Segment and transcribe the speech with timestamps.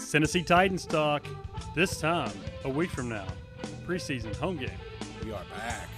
[0.00, 1.26] It's Tennessee Titans talk.
[1.74, 2.32] This time,
[2.64, 3.26] a week from now,
[3.86, 4.70] preseason home game.
[5.22, 5.90] We are back.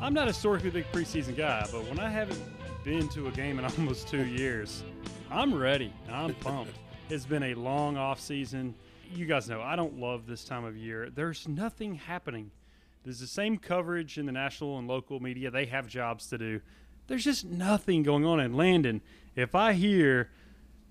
[0.00, 2.42] I'm not a historically big preseason guy, but when I haven't
[2.82, 4.82] been to a game in almost two years,
[5.30, 5.92] I'm ready.
[6.10, 6.76] I'm pumped.
[7.10, 8.74] it's been a long off season.
[9.14, 11.08] You guys know I don't love this time of year.
[11.08, 12.50] There's nothing happening.
[13.04, 15.48] There's the same coverage in the national and local media.
[15.52, 16.60] They have jobs to do.
[17.06, 19.00] There's just nothing going on in Landon.
[19.36, 20.28] If I hear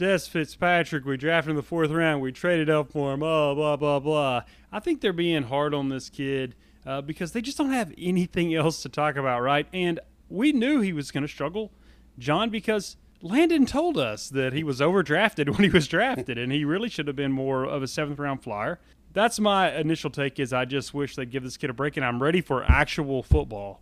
[0.01, 3.75] Dez Fitzpatrick, we drafted in the fourth round, we traded up for him, oh, blah,
[3.75, 4.41] blah, blah.
[4.71, 6.55] I think they're being hard on this kid
[6.87, 9.67] uh, because they just don't have anything else to talk about, right?
[9.71, 11.71] And we knew he was going to struggle,
[12.17, 16.65] John, because Landon told us that he was overdrafted when he was drafted, and he
[16.65, 18.79] really should have been more of a seventh round flyer.
[19.13, 20.39] That's my initial take.
[20.39, 23.21] Is I just wish they'd give this kid a break, and I'm ready for actual
[23.21, 23.81] football.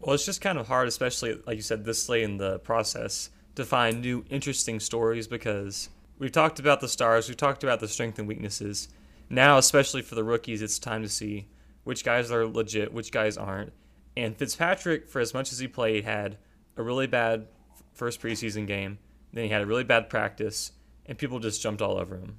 [0.00, 3.30] Well, it's just kind of hard, especially like you said, this late in the process,
[3.54, 7.88] to find new interesting stories because we've talked about the stars, we've talked about the
[7.88, 8.88] strength and weaknesses.
[9.28, 11.46] Now, especially for the rookies, it's time to see
[11.84, 13.72] which guys are legit, which guys aren't.
[14.16, 16.36] And Fitzpatrick, for as much as he played, had
[16.76, 17.46] a really bad
[17.92, 18.98] first preseason game.
[19.32, 20.72] Then he had a really bad practice,
[21.06, 22.38] and people just jumped all over him.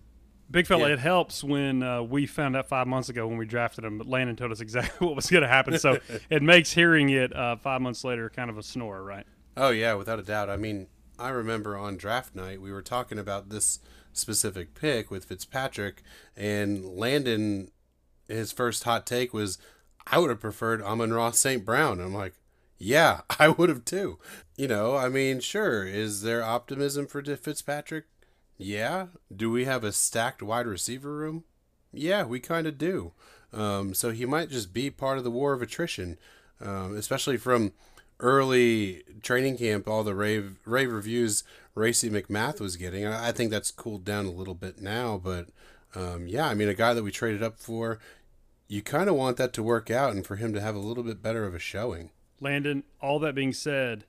[0.50, 0.94] Big fella, yeah.
[0.94, 4.06] it helps when uh, we found out five months ago when we drafted him, but
[4.06, 5.80] Landon told us exactly what was going to happen.
[5.80, 9.26] So it makes hearing it uh, five months later kind of a snore, right?
[9.56, 10.50] Oh, yeah, without a doubt.
[10.50, 10.88] I mean,
[11.22, 13.80] I remember on draft night, we were talking about this
[14.12, 16.02] specific pick with Fitzpatrick,
[16.36, 17.72] and Landon,
[18.28, 19.58] his first hot take was,
[20.08, 21.64] I would have preferred Amon-Ra St.
[21.64, 22.02] Brown.
[22.02, 22.34] I'm like,
[22.78, 24.18] yeah, I would have too.
[24.58, 28.06] You know, I mean, sure, is there optimism for Fitzpatrick?
[28.58, 29.08] Yeah.
[29.36, 31.46] Do we have a stacked wide receiver room?
[31.94, 33.14] Yeah, we kind of do.
[33.54, 36.18] Um, so he might just be part of the war of attrition,
[36.60, 37.74] um, especially from
[38.22, 39.88] early training camp.
[39.88, 41.44] All the rave rave reviews
[41.76, 43.06] Racey McMath was getting.
[43.06, 45.48] I, think that's cooled down a little bit now, but
[45.96, 48.00] um, yeah, I mean, a guy that we traded up for,
[48.68, 51.04] you kind of want that to work out and for him to have a little
[51.04, 52.12] bit better of a showing.
[52.40, 54.06] Landon, all that being said,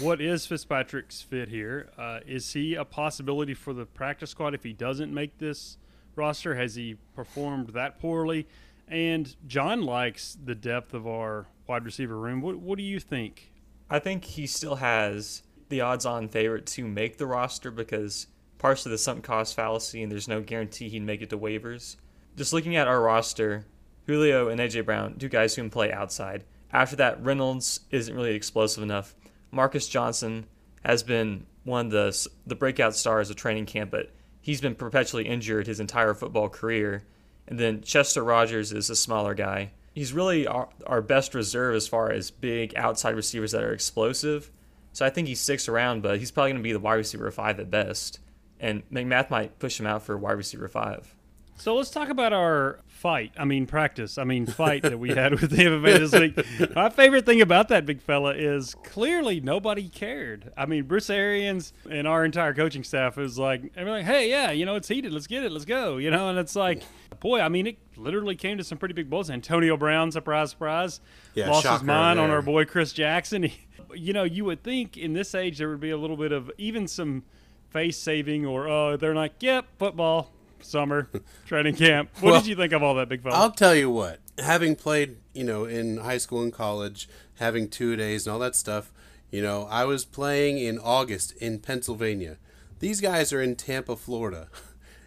[0.00, 1.90] what is Fitzpatrick's fit here?
[1.96, 5.78] Uh, is he a possibility for the practice squad if he doesn't make this
[6.16, 6.56] roster?
[6.56, 8.46] Has he performed that poorly?
[8.88, 12.40] And John likes the depth of our wide receiver room.
[12.40, 13.52] What, what do you think?
[13.88, 18.26] I think he still has the odds-on favorite to make the roster because
[18.58, 21.96] partially the sunk cost fallacy, and there's no guarantee he'd make it to waivers.
[22.36, 23.66] Just looking at our roster,
[24.06, 26.44] Julio and AJ Brown, two guys who can play outside.
[26.72, 29.14] After that, Reynolds isn't really explosive enough.
[29.50, 30.46] Marcus Johnson
[30.84, 35.26] has been one of the the breakout stars of training camp, but he's been perpetually
[35.26, 37.04] injured his entire football career.
[37.48, 39.70] And then Chester Rogers is a smaller guy.
[39.96, 44.50] He's really our, our best reserve as far as big outside receivers that are explosive.
[44.92, 47.30] So I think he sticks around, but he's probably going to be the wide receiver
[47.30, 48.20] five at best.
[48.60, 51.15] And McMath might push him out for wide receiver five.
[51.58, 53.32] So let's talk about our fight.
[53.38, 54.18] I mean, practice.
[54.18, 56.74] I mean, fight that we had with the MMA this week.
[56.74, 60.52] My favorite thing about that big fella is clearly nobody cared.
[60.56, 64.66] I mean, Bruce Arians and our entire coaching staff was like, like, hey, yeah, you
[64.66, 65.12] know, it's heated.
[65.12, 65.52] Let's get it.
[65.52, 65.96] Let's go.
[65.96, 66.82] You know, and it's like,
[67.20, 69.30] boy, I mean, it literally came to some pretty big blows.
[69.30, 71.00] Antonio Brown, surprise, surprise,
[71.34, 72.24] yeah, lost his mind there.
[72.24, 73.44] on our boy Chris Jackson.
[73.44, 76.32] He, you know, you would think in this age there would be a little bit
[76.32, 77.24] of even some
[77.70, 81.08] face saving or, oh, they're like, yep, football summer
[81.46, 82.10] training camp.
[82.20, 83.36] What well, did you think of all that, big fella?
[83.36, 84.20] I'll tell you what.
[84.38, 88.54] Having played, you know, in high school and college, having two days and all that
[88.54, 88.92] stuff,
[89.30, 92.38] you know, I was playing in August in Pennsylvania.
[92.78, 94.48] These guys are in Tampa, Florida.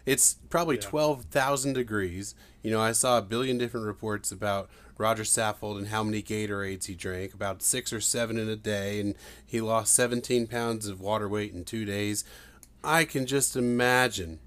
[0.06, 0.88] It's probably yeah.
[0.88, 2.34] 12,000 degrees.
[2.62, 6.86] You know, I saw a billion different reports about Rodger Saffold and how many Gatorades
[6.86, 9.14] he drank, about six or seven in a day, and
[9.46, 12.24] he lost 17 pounds of water weight in two days.
[12.82, 14.40] I can just imagine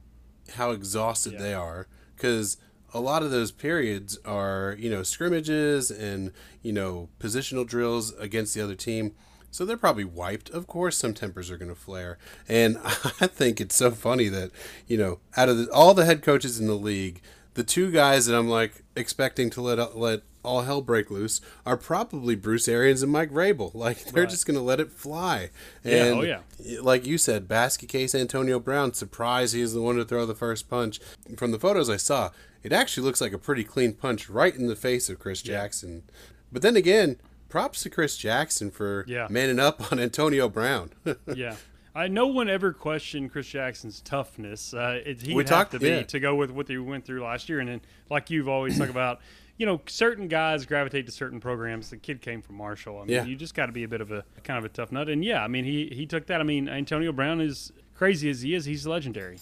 [0.56, 1.40] how exhausted yeah.
[1.40, 2.58] they are because
[2.94, 6.32] a lot of those periods are you know scrimmages and
[6.62, 9.14] you know positional drills against the other team.
[9.52, 10.98] So they're probably wiped of course.
[10.98, 12.18] Some tempers are going to flare.
[12.48, 14.52] And i think it's so funny that
[14.88, 17.22] you know out of the, all the head coaches in the league
[17.56, 21.78] the two guys that i'm like expecting to let let all hell break loose are
[21.78, 23.74] probably Bruce Arians and Mike Vrabel.
[23.84, 24.30] Like they're right.
[24.30, 25.50] just going to let it fly.
[25.84, 26.82] And yeah, oh yeah.
[26.82, 28.94] Like you said, basket case Antonio Brown.
[28.94, 31.02] Surprise, he's the one to throw the first punch.
[31.36, 32.30] From the photos I saw,
[32.62, 35.54] it actually looks like a pretty clean punch right in the face of Chris yeah.
[35.54, 36.04] Jackson.
[36.52, 37.18] But then again,
[37.50, 39.28] props to Chris Jackson for yeah.
[39.30, 40.92] manning up on Antonio Brown.
[41.36, 41.56] yeah.
[41.96, 44.74] I no one ever questioned Chris Jackson's toughness.
[44.74, 46.02] Uh, it, he would have to be yeah.
[46.04, 48.90] to go with what he went through last year, and then like you've always talked
[48.90, 49.20] about,
[49.58, 51.90] you know, certain guys gravitate to certain programs.
[51.90, 52.98] The kid came from Marshall.
[52.98, 53.26] I mean, yeah.
[53.26, 55.10] you just got to be a bit of a kind of a tough nut.
[55.10, 56.42] And yeah, I mean, he he took that.
[56.42, 58.66] I mean, Antonio Brown is crazy as he is.
[58.66, 59.38] He's legendary.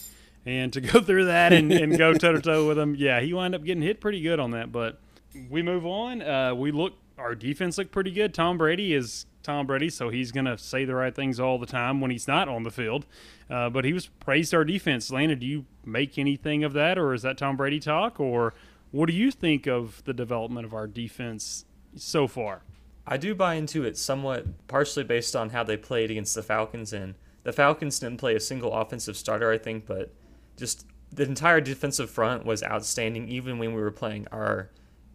[0.46, 3.34] And to go through that and, and go toe to toe with him, yeah, he
[3.34, 4.72] wound up getting hit pretty good on that.
[4.72, 5.00] But
[5.50, 6.22] we move on.
[6.22, 8.34] Uh, we look, our defense looked pretty good.
[8.34, 11.66] Tom Brady is Tom Brady, so he's going to say the right things all the
[11.66, 13.06] time when he's not on the field.
[13.50, 15.12] Uh, but he was praised our defense.
[15.12, 18.54] Landon, do you make anything of that, or is that Tom Brady talk, or
[18.92, 21.66] what do you think of the development of our defense
[21.96, 22.64] so far?
[23.08, 26.94] I do buy into it somewhat, partially based on how they played against the Falcons,
[26.94, 30.14] and the Falcons didn't play a single offensive starter, I think, but
[30.58, 34.70] just the entire defensive front was outstanding, even when we were playing our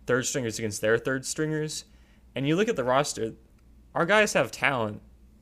[0.06, 1.84] third stringers against their third stringers.
[2.34, 3.34] And you look at the roster,
[3.94, 5.00] our guys have talent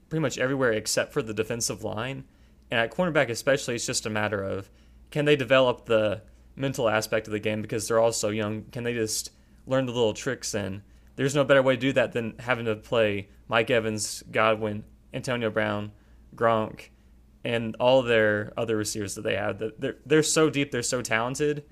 [0.09, 2.25] pretty much everywhere except for the defensive line.
[2.71, 4.71] And at cornerback, especially, it's just a matter of
[5.11, 6.23] can they develop the
[6.57, 8.65] mental aspect of the game because they're all so young?
[8.73, 9.31] Can they just
[9.67, 10.55] learn the little tricks?
[10.55, 10.83] And
[11.17, 15.51] there's no better way to do that than having to play Mike Evans, Godwin, Antonio
[15.51, 15.93] Brown,
[16.35, 16.89] Gronk,
[17.45, 19.63] and all their other receivers that they have.
[19.79, 21.65] They're, they're so deep, they're so talented.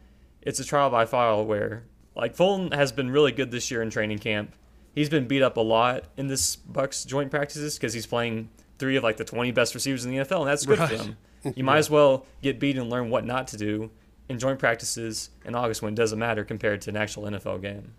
[0.43, 3.91] It's a trial by fire where, like, Fulton has been really good this year in
[3.91, 4.55] training camp.
[4.95, 8.97] He's been beat up a lot in this Bucs joint practices because he's playing three
[8.97, 10.89] of like the 20 best receivers in the NFL, and that's good right.
[10.91, 11.17] for him.
[11.57, 13.91] You might as well get beat and learn what not to do
[14.29, 17.95] in joint practices in August when it doesn't matter compared to an actual NFL game.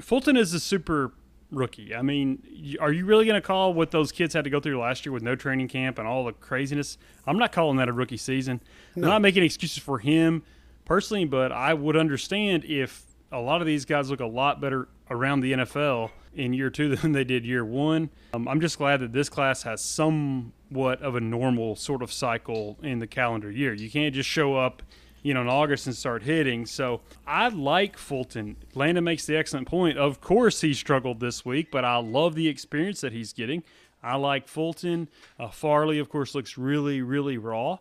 [0.00, 1.12] Fulton is a super
[1.50, 1.94] rookie.
[1.94, 4.78] I mean, are you really going to call what those kids had to go through
[4.78, 6.98] last year with no training camp and all the craziness?
[7.26, 8.60] I'm not calling that a rookie season.
[8.94, 9.04] No.
[9.04, 10.42] I'm not making excuses for him
[10.84, 14.88] personally, but I would understand if a lot of these guys look a lot better
[15.10, 18.10] around the NFL in year two than they did year one.
[18.34, 22.78] Um, I'm just glad that this class has somewhat of a normal sort of cycle
[22.82, 23.72] in the calendar year.
[23.72, 24.82] You can't just show up
[25.22, 26.66] you know, in August and start hitting.
[26.66, 28.56] So I like Fulton.
[28.74, 29.98] Landon makes the excellent point.
[29.98, 33.62] Of course, he struggled this week, but I love the experience that he's getting.
[34.02, 35.08] I like Fulton.
[35.38, 37.78] Uh, Farley, of course, looks really, really raw.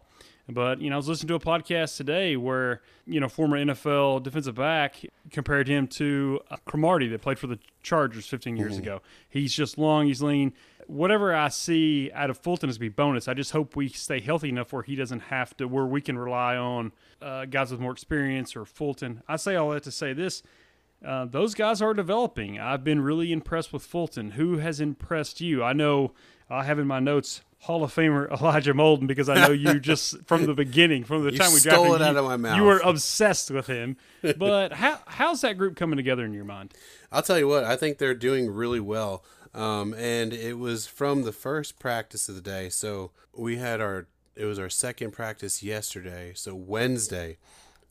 [0.50, 4.24] But, you know, I was listening to a podcast today where, you know, former NFL
[4.24, 8.84] defensive back compared him to uh, Cromartie that played for the Chargers 15 years mm-hmm.
[8.84, 9.02] ago.
[9.30, 10.54] He's just long, he's lean
[10.88, 13.28] whatever I see out of Fulton is be bonus.
[13.28, 16.18] I just hope we stay healthy enough where he doesn't have to, where we can
[16.18, 16.92] rely on
[17.22, 19.22] uh, guys with more experience or Fulton.
[19.28, 20.44] I say all that to say this.
[21.06, 22.60] Uh, those guys are developing.
[22.60, 24.32] I've been really impressed with Fulton.
[24.32, 25.64] Who has impressed you?
[25.64, 26.14] I know
[26.50, 30.26] I have in my notes Hall of Famer Elijah Molden because I know you just
[30.26, 32.38] from the beginning, from the you time we stole drafted it you, out of my
[32.38, 32.58] mouth.
[32.58, 33.98] You were obsessed with him.
[34.38, 36.74] But how how's that group coming together in your mind?
[37.12, 37.64] I'll tell you what.
[37.64, 39.24] I think they're doing really well.
[39.58, 42.70] Um, and it was from the first practice of the day.
[42.70, 44.06] So we had our,
[44.36, 46.34] it was our second practice yesterday.
[46.36, 47.38] So Wednesday,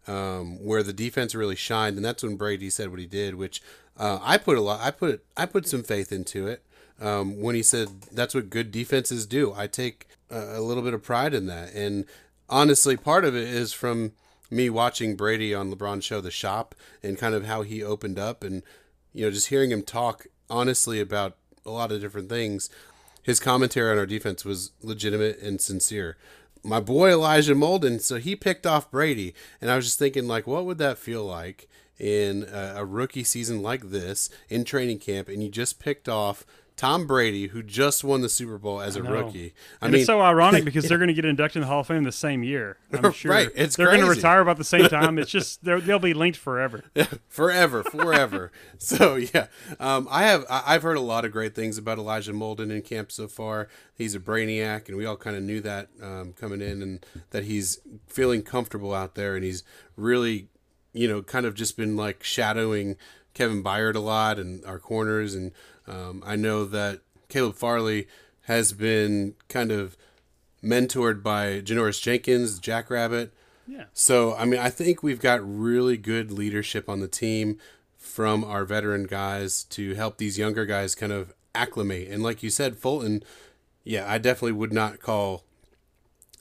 [0.07, 1.97] um, where the defense really shined.
[1.97, 3.61] And that's when Brady said what he did, which
[3.97, 6.63] uh, I put a lot, I put, I put some faith into it.
[7.01, 10.95] Um, when he said that's what good defenses do, I take a, a little bit
[10.95, 11.75] of pride in that.
[11.75, 12.05] And
[12.49, 14.13] honestly, part of it is from
[14.53, 18.45] me watching Brady on LeBron's show, The Shop, and kind of how he opened up
[18.45, 18.63] and,
[19.13, 21.37] you know, just hearing him talk honestly about
[21.67, 22.71] a lot of different things.
[23.23, 26.17] His commentary on our defense was legitimate and sincere.
[26.63, 30.47] My boy Elijah Molden, so he picked off Brady, and I was just thinking, like,
[30.47, 31.69] what would that feel like
[31.99, 36.45] in a, a rookie season like this in training camp, and you just picked off
[36.77, 39.55] Tom Brady, who just won the Super Bowl as a rookie.
[39.81, 41.81] I and mean, it's so ironic because they're going to get inducted in the Hall
[41.81, 42.77] of Fame the same year.
[42.93, 43.31] I'm sure.
[43.31, 43.49] right.
[43.55, 45.19] It's they're going to retire about the same time.
[45.19, 46.85] It's just they'll be linked forever.
[47.29, 48.53] forever, forever.
[48.79, 49.47] so yeah,
[49.81, 53.11] um, I have I've heard a lot of great things about Elijah Molden in camp
[53.11, 53.69] so far.
[53.95, 57.45] He's a brainiac, and we all kind of knew that um, coming in, and that
[57.45, 59.65] he's feeling comfortable out there, and he's
[59.97, 60.49] really,
[60.93, 62.97] you know, kind of just been like shadowing
[63.33, 65.53] Kevin Byard a lot and our corners and
[65.87, 68.07] um, I know that Caleb Farley
[68.43, 69.97] has been kind of
[70.63, 73.33] mentored by Janoris Jenkins, Jackrabbit.
[73.67, 73.85] Yeah.
[73.93, 77.59] So, I mean, I think we've got really good leadership on the team
[77.97, 82.09] from our veteran guys to help these younger guys kind of acclimate.
[82.09, 83.23] And like you said, Fulton,
[83.83, 85.45] yeah, I definitely would not call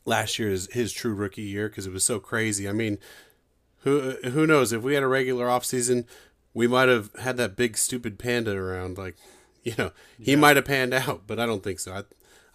[0.06, 2.70] last year his, his true rookie year because it was so crazy.
[2.70, 3.00] I mean,
[3.80, 6.06] who who knows if we had a regular offseason,
[6.54, 9.16] we might have had that big stupid panda around like
[9.70, 10.38] you know, he yeah.
[10.38, 11.92] might have panned out, but I don't think so.
[11.92, 12.04] I,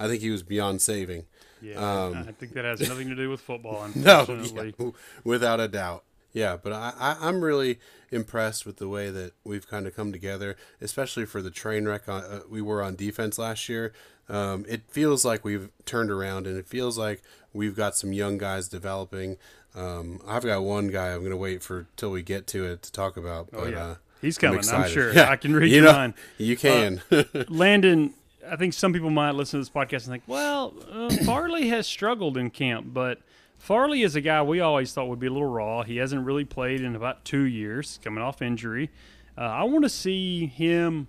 [0.02, 1.26] I think he was beyond saving.
[1.61, 3.87] Yeah, um, I think that has nothing to do with football.
[3.95, 4.90] no, yeah,
[5.25, 6.05] without a doubt.
[6.33, 7.81] Yeah, but I, I, am really
[8.12, 12.09] impressed with the way that we've kind of come together, especially for the train wreck
[12.09, 13.93] on, uh, we were on defense last year.
[14.29, 17.21] Um, it feels like we've turned around, and it feels like
[17.52, 19.38] we've got some young guys developing.
[19.75, 22.83] Um, I've got one guy I'm going to wait for till we get to it
[22.85, 23.49] to talk about.
[23.52, 23.85] Oh, but, oh, yeah.
[23.85, 24.61] uh, He's coming.
[24.69, 25.12] I'm, I'm sure.
[25.12, 25.31] Yeah.
[25.31, 26.15] I can read you your know, mind.
[26.39, 27.03] You can.
[27.11, 28.15] Uh, Landon,
[28.47, 31.87] I think some people might listen to this podcast and think, well, uh, Farley has
[31.87, 33.21] struggled in camp, but
[33.59, 35.83] Farley is a guy we always thought would be a little raw.
[35.83, 38.91] He hasn't really played in about two years, coming off injury.
[39.37, 41.09] Uh, I want to see him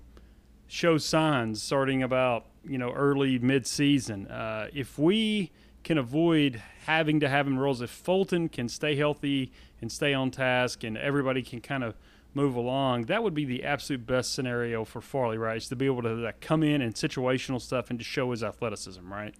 [0.67, 4.27] show signs starting about you know early mid-season.
[4.27, 5.51] Uh, if we
[5.83, 9.51] can avoid having to have him rolls, if Fulton can stay healthy
[9.81, 11.95] and stay on task, and everybody can kind of
[12.33, 15.61] move along, that would be the absolute best scenario for Farley, right?
[15.61, 19.11] To be able to like, come in and situational stuff and to show his athleticism,
[19.11, 19.35] right?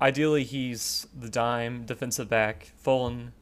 [0.00, 3.32] Ideally, he's the dime defensive back, Fulton,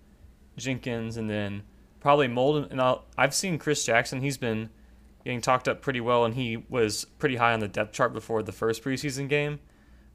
[0.57, 1.63] Jenkins, and then
[2.01, 2.71] probably Molden.
[2.71, 4.21] And i have seen Chris Jackson.
[4.21, 4.71] He's been
[5.25, 8.43] getting talked up pretty well, and he was pretty high on the depth chart before
[8.43, 9.59] the first preseason game.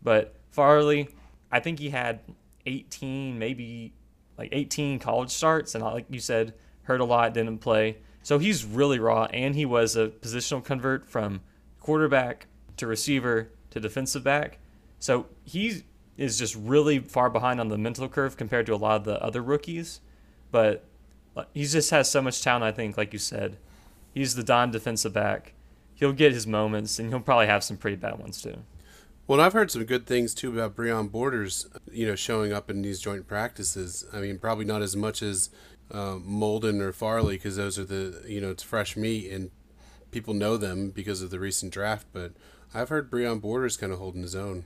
[0.02, 1.10] But Farley,
[1.52, 2.22] I think he had
[2.66, 3.94] 18, maybe
[4.38, 6.54] like 18 college starts, and like you said,
[6.84, 7.98] hurt a lot, didn't play.
[8.24, 11.42] So he's really raw, and he was a positional convert from
[11.80, 12.48] quarterback
[12.78, 14.60] to receiver to defensive back.
[15.00, 15.84] So he
[16.18, 19.22] is just really far behind on the mental curve compared to a lot of the
[19.24, 20.02] other rookies.
[20.52, 20.84] But
[21.54, 23.58] he just has so much talent, I think, like you said.
[24.14, 25.54] He's the dime defensive back.
[25.96, 28.58] He'll get his moments, and he'll probably have some pretty bad ones too.
[29.28, 32.82] Well, I've heard some good things too about Breon Borders, you know, showing up in
[32.82, 34.04] these joint practices.
[34.12, 35.50] I mean, probably not as much as
[35.92, 39.52] uh, Molden or Farley because those are the, you know, it's fresh meat and
[40.12, 42.08] people know them because of the recent draft.
[42.14, 42.34] But
[42.74, 44.66] I've heard Breon Borders kind of holding his own.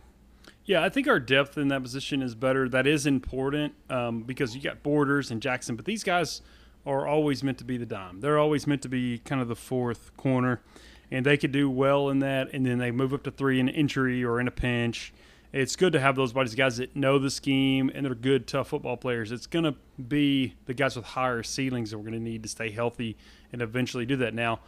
[0.66, 2.68] Yeah, I think our depth in that position is better.
[2.68, 6.42] That is important um, because you got Borders and Jackson, but these guys
[6.88, 8.22] are always meant to be the dime.
[8.22, 10.62] They're always meant to be kind of the fourth corner
[11.12, 13.70] and they could do well in that, and then they move up to three in
[13.70, 15.14] an injury or in a pinch.
[15.56, 18.68] It's good to have those buddies, guys that know the scheme and they're good, tough
[18.68, 19.32] football players.
[19.32, 22.50] It's going to be the guys with higher ceilings that we're going to need to
[22.50, 23.16] stay healthy
[23.54, 24.34] and eventually do that.
[24.34, 24.60] Now,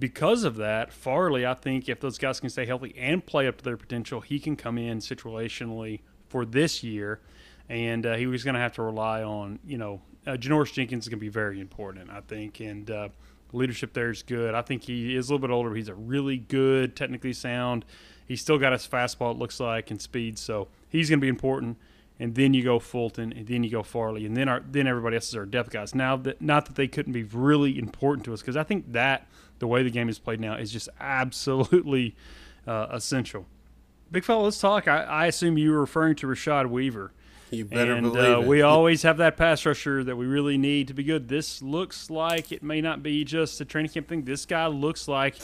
[0.00, 3.58] because of that, Farley, I think if those guys can stay healthy and play up
[3.58, 7.20] to their potential, he can come in situationally for this year.
[7.68, 11.04] And uh, he was going to have to rely on, you know, uh, Janoris Jenkins
[11.04, 12.58] is going to be very important, I think.
[12.58, 13.10] And uh,
[13.52, 14.56] leadership there is good.
[14.56, 15.68] I think he is a little bit older.
[15.68, 17.84] but He's a really good, technically sound.
[18.26, 20.38] He's still got his fastball, it looks like, and speed.
[20.38, 21.76] So he's going to be important.
[22.20, 25.16] And then you go Fulton, and then you go Farley, and then our then everybody
[25.16, 25.92] else is our depth guys.
[25.92, 29.26] Now that not that they couldn't be really important to us, because I think that
[29.58, 32.14] the way the game is played now is just absolutely
[32.64, 33.46] uh, essential.
[34.12, 34.86] Big fella, let's talk.
[34.86, 37.12] I, I assume you were referring to Rashad Weaver.
[37.50, 38.46] You better and, believe uh, it.
[38.46, 41.28] We always have that pass rusher that we really need to be good.
[41.28, 44.22] This looks like it may not be just a training camp thing.
[44.22, 45.38] This guy looks like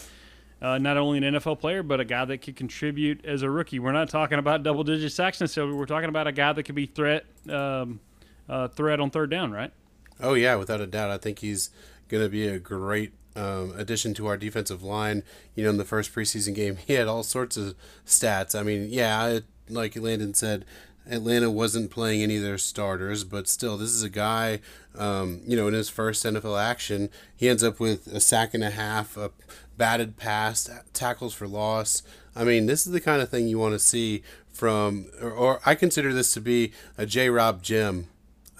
[0.61, 3.79] uh, not only an NFL player, but a guy that could contribute as a rookie.
[3.79, 5.75] We're not talking about double digit sacks necessarily.
[5.75, 8.01] We're talking about a guy that could be threat um,
[8.49, 9.73] uh, threat on third down, right?
[10.21, 11.11] Oh yeah, without a doubt.
[11.11, 11.71] I think he's
[12.09, 15.23] going to be a great um, addition to our defensive line.
[15.55, 17.75] You know, in the first preseason game, he had all sorts of
[18.07, 18.59] stats.
[18.59, 20.65] I mean, yeah, like Landon said,
[21.09, 24.61] Atlanta wasn't playing any of their starters, but still, this is a guy,
[24.97, 28.63] um, you know, in his first NFL action, he ends up with a sack and
[28.63, 29.31] a half, a
[29.77, 32.03] batted pass, tackles for loss.
[32.37, 34.23] I mean, this is the kind of thing you want to see
[34.53, 37.31] from, or, or I consider this to be a J.
[37.31, 38.09] Rob gem.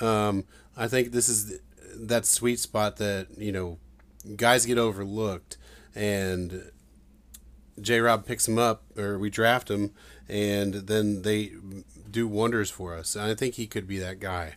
[0.01, 0.45] Um,
[0.77, 1.61] I think this is
[1.95, 3.79] that sweet spot that you know
[4.37, 5.57] guys get overlooked,
[5.95, 6.71] and
[7.81, 8.01] J.
[8.01, 9.93] Rob picks him up, or we draft him,
[10.29, 11.53] and then they
[12.11, 13.15] do wonders for us.
[13.15, 14.55] And I think he could be that guy.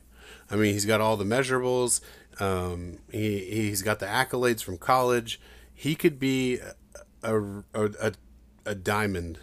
[0.50, 2.02] I mean, he's got all the measurables.
[2.40, 5.40] Um, he he's got the accolades from college.
[5.74, 6.60] He could be
[7.24, 7.36] a
[7.74, 8.14] a, a,
[8.66, 9.40] a diamond.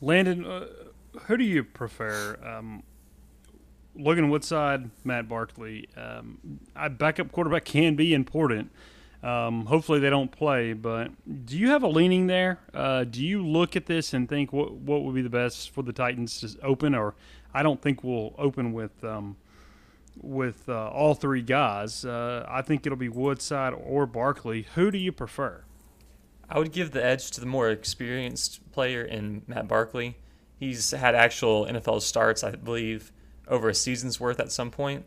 [0.00, 0.66] Landon, uh,
[1.26, 2.38] who do you prefer?
[2.44, 2.82] Um,
[3.94, 5.88] Logan Woodside, Matt Barkley.
[5.96, 8.70] Um, backup quarterback can be important.
[9.22, 11.10] Um, hopefully they don't play, but
[11.46, 12.60] do you have a leaning there?
[12.72, 15.82] Uh, do you look at this and think what what would be the best for
[15.82, 16.94] the Titans to open?
[16.94, 17.14] Or
[17.52, 19.36] I don't think we'll open with um,
[20.20, 22.04] with uh, all three guys.
[22.04, 24.66] Uh, I think it'll be Woodside or Barkley.
[24.74, 25.64] Who do you prefer?
[26.48, 30.16] I would give the edge to the more experienced player in Matt Barkley.
[30.58, 33.12] He's had actual NFL starts, I believe,
[33.48, 35.04] over a season's worth at some point,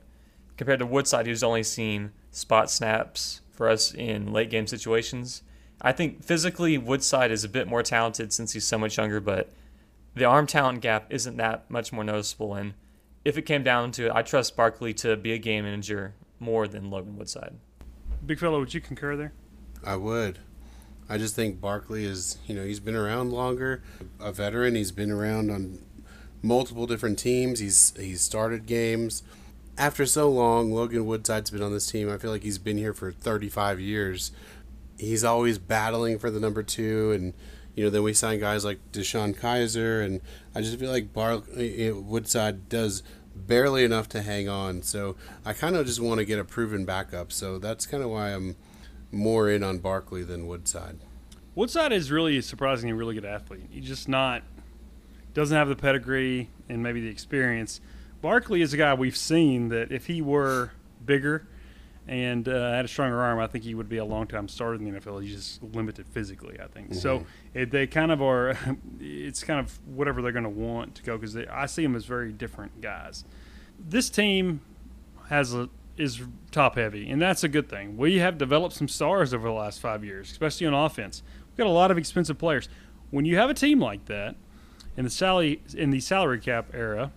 [0.58, 5.44] compared to Woodside, who's only seen spot snaps for us in late game situations.
[5.82, 9.52] I think physically Woodside is a bit more talented since he's so much younger, but
[10.16, 12.54] the arm talent gap isn't that much more noticeable.
[12.54, 12.74] And
[13.24, 16.68] if it came down to it, I trust Barkley to be a game manager more
[16.68, 17.56] than Logan Woodside.
[18.26, 19.34] Big fellow, would you concur there?
[19.84, 20.40] I would.
[21.08, 23.82] I just think Barkley is, you know, he's been around longer,
[24.20, 24.76] a veteran.
[24.76, 25.80] He's been around on
[26.42, 27.60] multiple different teams.
[27.60, 29.24] He's he's started games
[29.80, 32.12] after so long, Logan Woodside's been on this team.
[32.12, 34.32] I feel like he's been here for 35 years.
[34.98, 37.34] He's always battling for the number two, and
[37.76, 40.20] you know, then we sign guys like DeShone Kizer, and
[40.54, 44.82] I just feel like Bar eh, eh, Woodside does barely enough to hang on.
[44.82, 47.32] So I kind of just want to get a proven backup.
[47.32, 48.58] So that's kind of why I'm
[49.12, 50.98] more in on Barkley than Woodside.
[51.56, 53.68] Woodside is really a surprisingly really good athlete.
[53.70, 54.44] He's just not
[55.34, 57.80] doesn't have the pedigree and maybe the experience.
[58.22, 60.72] Barkley is a guy we've seen that if he were
[61.06, 61.48] bigger
[62.08, 64.76] and uh, had a stronger arm, I think he would be a long time starter
[64.76, 65.22] in the NFL.
[65.22, 66.90] He's just limited physically, I think.
[66.90, 67.00] Mm-hmm.
[67.00, 68.58] So it, they kind of are.
[69.02, 72.06] It's kind of whatever they're going to want to go because I see them as
[72.06, 73.24] very different guys.
[73.80, 74.60] This team
[75.30, 76.22] has a is
[76.52, 77.98] top heavy, and that's a good thing.
[77.98, 81.22] We have developed some stars over the last five years, especially on offense.
[81.50, 82.70] We've got a lot of expensive players.
[83.12, 84.36] When you have a team like that,
[84.98, 87.12] in the salary in the salary cap era,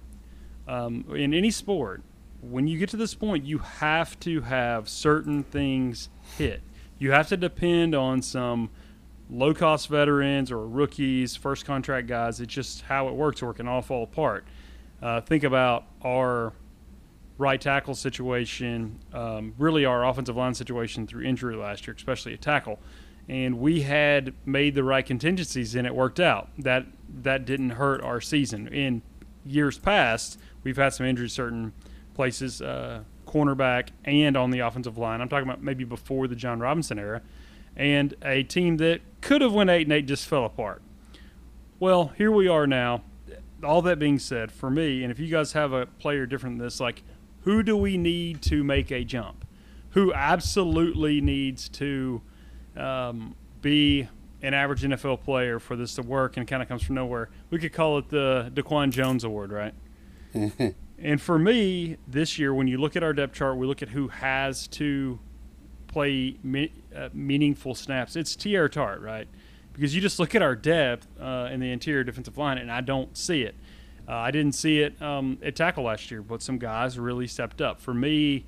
[0.68, 2.02] um, in any sport,
[2.40, 6.62] when you get to this point, you have to have certain things hit.
[6.98, 8.70] You have to depend on some
[9.30, 12.40] low cost veterans or rookies, first contract guys.
[12.40, 14.44] It's just how it works, or it can all fall apart.
[15.00, 16.52] Uh, think about our
[17.38, 22.36] right tackle situation, um, really our offensive line situation through injury last year, especially a
[22.36, 22.78] tackle.
[23.28, 26.50] And we had made the right contingencies and it worked out.
[26.58, 26.86] That
[27.22, 28.68] that didn't hurt our season.
[28.68, 29.02] In
[29.44, 31.72] years past, we've had some injuries certain
[32.14, 35.20] places, uh, cornerback and on the offensive line.
[35.20, 37.22] I'm talking about maybe before the Jon Robinson era,
[37.76, 40.82] and a team that could have went eight and eight just fell apart.
[41.80, 43.02] Well, here we are now.
[43.64, 46.66] All that being said, for me, and if you guys have a player different than
[46.66, 47.02] this, like
[47.42, 49.44] who do we need to make a jump?
[49.90, 52.22] Who absolutely needs to
[52.76, 54.08] um, be
[54.40, 57.30] an average NFL player for this to work and kind of comes from nowhere?
[57.50, 59.74] We could call it the Daquan Jones Award, right?
[61.02, 63.88] And for me, this year, when you look at our depth chart, we look at
[63.88, 65.18] who has to
[65.88, 68.14] play me, uh, meaningful snaps.
[68.14, 69.26] It's Teair Tart, right?
[69.72, 72.82] Because you just look at our depth uh, in the interior defensive line, and I
[72.82, 73.56] don't see it.
[74.08, 77.60] Uh, I didn't see it um, at tackle last year, but some guys really stepped
[77.60, 77.80] up.
[77.80, 78.44] For me,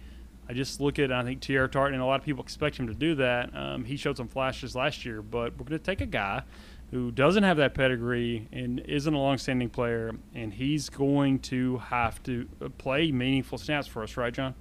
[0.49, 2.87] I just look at I think Teair Tart, and a lot of people expect him
[2.87, 3.51] to do that.
[3.57, 6.45] Um, he showed some flashes last year, but we're going to take a guy
[6.91, 12.23] who doesn't have that pedigree and isn't a long-standing player, and he's going to have
[12.25, 12.47] to
[12.79, 14.55] play meaningful snaps for us, right, John?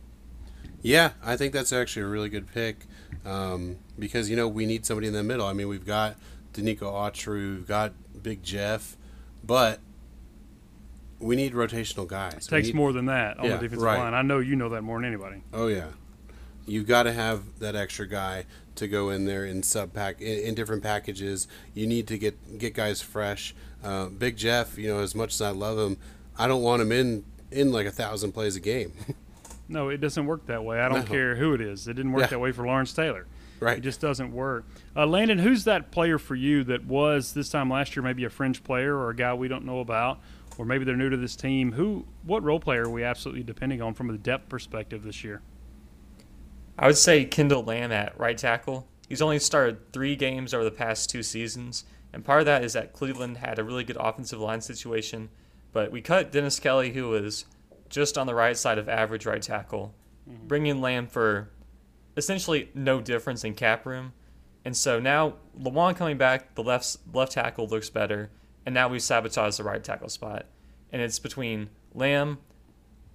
[0.81, 2.87] Yeah, I think that's actually a really good pick
[3.25, 5.45] um, because you know we need somebody in the middle.
[5.45, 6.17] I mean, we've got
[6.53, 8.97] Denico Autry, we've got Big Jeff,
[9.43, 9.79] but
[11.19, 12.47] we need rotational guys.
[12.47, 13.99] It takes need, more than that on yeah, the defensive right.
[13.99, 14.13] line.
[14.13, 15.41] I know you know that more than anybody.
[15.53, 15.87] Oh yeah,
[16.65, 18.45] you've got to have that extra guy
[18.75, 21.47] to go in there in sub pack in, in different packages.
[21.73, 23.55] You need to get get guys fresh.
[23.83, 25.97] Uh, Big Jeff, you know, as much as I love him,
[26.37, 28.93] I don't want him in in like a thousand plays a game.
[29.69, 30.79] no, it doesn't work that way.
[30.79, 31.05] I don't no.
[31.05, 31.87] care who it is.
[31.87, 32.27] It didn't work yeah.
[32.27, 33.27] that way for Lawrence Taylor.
[33.59, 33.77] Right.
[33.77, 34.65] It just doesn't work.
[34.95, 38.29] Uh, Landon, who's that player for you that was this time last year maybe a
[38.29, 40.19] fringe player or a guy we don't know about,
[40.57, 41.71] or maybe they're new to this team?
[41.71, 45.41] Who, what role player are we absolutely depending on from a depth perspective this year?
[46.77, 48.87] I would say Kendall Lamm at right tackle.
[49.07, 52.73] He's only started three games over the past two seasons, and part of that is
[52.73, 55.29] that Cleveland had a really good offensive line situation,
[55.71, 57.45] but we cut Dennis Kelly, who was
[57.89, 59.93] just on the right side of average right tackle,
[60.29, 60.47] mm-hmm.
[60.47, 61.49] bringing Lamm for
[62.17, 64.13] essentially no difference in cap room.
[64.65, 68.31] And so now Lewan coming back, the left left tackle looks better,
[68.65, 70.45] and now we've sabotaged the right tackle spot.
[70.91, 72.37] And it's between Lamm,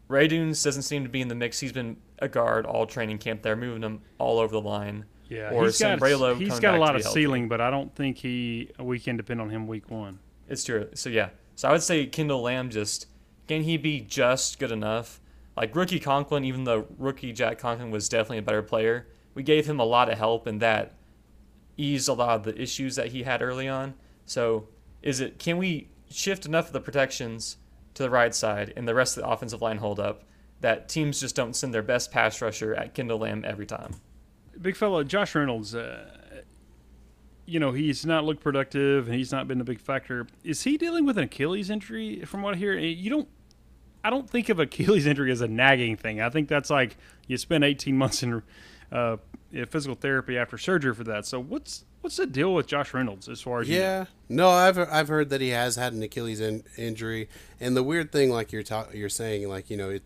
[0.09, 1.61] Radunz doesn't seem to be in the mix.
[1.61, 3.43] He's been a guard all training camp.
[3.43, 5.05] They're moving him all over the line.
[5.29, 6.03] Yeah, or he's got,
[6.39, 9.51] he's got a lot of ceiling, but I don't think he we can depend on
[9.51, 10.21] him week one.
[10.49, 10.89] It's true.
[10.95, 13.07] So yeah, so I would say Kendall Lamm just
[13.47, 15.21] can he be just good enough?
[15.57, 19.67] Like rookie Conklin, even though rookie Jack Conklin was definitely a better player, we gave
[19.67, 20.95] him a lot of help, and that
[21.77, 23.95] eased a lot of the issues that he had early on.
[24.25, 24.69] So
[25.03, 27.59] is it can we shift enough of the protections
[27.99, 30.25] to the right side and the rest of the offensive line hold up
[30.61, 33.95] that teams just don't send their best pass rusher at Kendall Lamm every time?
[34.61, 36.43] big fella Josh Reynolds, uh,
[37.47, 40.27] you know, he's not looked productive and he's not been a big factor.
[40.45, 42.25] Is he dealing with an Achilles injury?
[42.25, 43.29] From what I hear, you don't.
[44.05, 46.21] I don't think of Achilles injury as a nagging thing.
[46.21, 48.43] I think that's like you spend 18 months in
[48.93, 49.17] uh,
[49.69, 51.27] physical therapy after surgery for that.
[51.27, 54.07] So what's what's the deal with Josh Reynolds as far as yeah?
[54.29, 54.45] You know?
[54.45, 57.29] No, I've I've heard that he has had an Achilles in, injury,
[57.61, 60.03] and the weird thing, like you're ta- you're saying, like you know, it,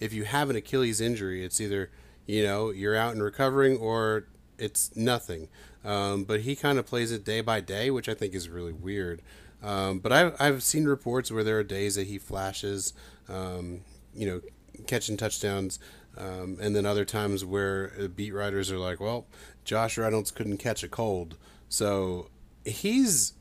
[0.00, 1.90] if you have an Achilles injury, it's either
[2.28, 4.26] you know, you're out and recovering or
[4.58, 5.48] it's nothing.
[5.84, 8.72] Um, but he kind of plays it day by day, which I think is really
[8.72, 9.22] weird.
[9.62, 12.92] Um, but I've, I've seen reports where there are days that he flashes,
[13.28, 13.80] um,
[14.14, 14.40] you know,
[14.86, 15.78] catching touchdowns,
[16.18, 19.26] um, and then other times where beat writers are like, well,
[19.64, 21.36] Josh Reynolds couldn't catch a cold.
[21.68, 22.28] So
[22.64, 23.34] he's,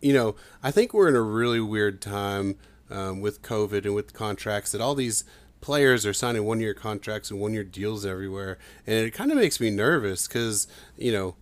[0.00, 2.56] you know, I think we're in a really weird time
[2.90, 5.24] um, with COVID and with contracts that all these
[5.60, 8.58] players are signing one year contracts and one year deals everywhere.
[8.86, 11.36] And it kind of makes me nervous because, you know,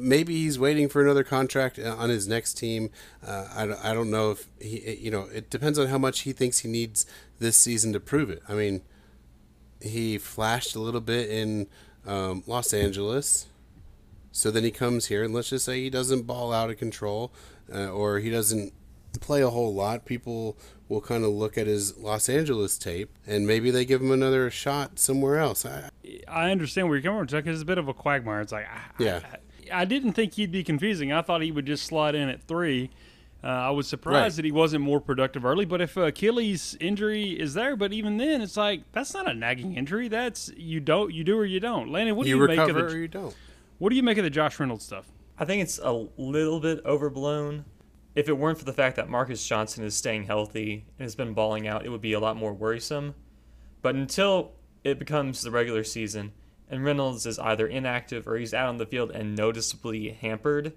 [0.00, 2.90] maybe he's waiting for another contract on his next team.
[3.24, 6.32] Uh, I, I don't know if he, you know, it depends on how much he
[6.32, 7.06] thinks he needs
[7.42, 8.42] this season to prove it.
[8.48, 8.82] I mean,
[9.80, 11.66] he flashed a little bit in
[12.06, 13.46] um, Los Angeles.
[14.30, 17.32] So then he comes here, and let's just say he doesn't ball out of control,
[17.72, 18.72] uh, or he doesn't
[19.20, 20.06] play a whole lot.
[20.06, 20.56] People
[20.88, 24.50] will kind of look at his Los Angeles tape, and maybe they give him another
[24.50, 25.66] shot somewhere else.
[25.66, 25.90] I,
[26.26, 27.46] I understand where you're coming from, Chuck.
[27.46, 28.40] It's a bit of a quagmire.
[28.40, 28.66] It's like,
[28.98, 29.20] yeah,
[29.70, 31.12] I, I, didn't think he'd be confusing.
[31.12, 32.90] I thought he would just slide in at three.
[33.44, 34.32] Uh, I was surprised right.
[34.36, 35.64] that he wasn't more productive early.
[35.64, 39.74] But if Achilles injury is there, but even then, it's like that's not a nagging
[39.74, 40.08] injury.
[40.08, 41.90] That's you don't you do or you don't.
[41.90, 42.84] Landon, what do you, you make of the?
[42.84, 43.34] Or you don't.
[43.78, 45.10] What do you make of the Josh Reynolds stuff?
[45.38, 47.64] I think it's a little bit overblown.
[48.14, 51.32] If it weren't for the fact that Marcus Johnson is staying healthy and has been
[51.32, 53.14] balling out, it would be a lot more worrisome.
[53.80, 54.52] But until
[54.84, 56.32] it becomes the regular season
[56.68, 60.74] and Reynolds is either inactive or he's out on the field and noticeably hampered,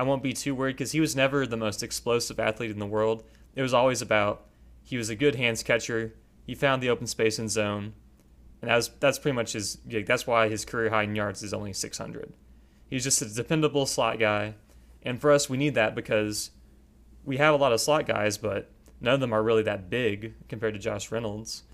[0.00, 2.86] I won't be too worried because he was never the most explosive athlete in the
[2.86, 3.22] world.
[3.54, 4.46] It was always about
[4.82, 6.14] he was a good hands catcher.
[6.46, 7.92] He found the open space in zone,
[8.62, 10.06] and that's that's pretty much his gig.
[10.06, 12.32] That's why his career high in yards is only 600.
[12.88, 14.54] He's just a dependable slot guy,
[15.02, 16.50] and for us, we need that because
[17.26, 18.70] we have a lot of slot guys, but
[19.02, 21.64] none of them are really that big compared to Josh Reynolds.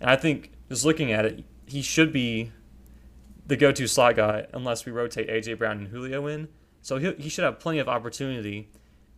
[0.00, 2.52] And I think just looking at it, he should be
[3.44, 6.46] the go-to slot guy unless we rotate AJ Brown and Julio in.
[6.82, 8.68] So he he should have plenty of opportunity,